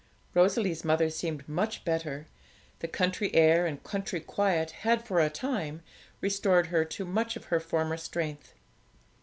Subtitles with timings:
[0.33, 2.25] Rosalie's mother seemed much better;
[2.79, 5.83] the country air and country quiet had, for a time,
[6.21, 8.55] restored to her much of her former strength.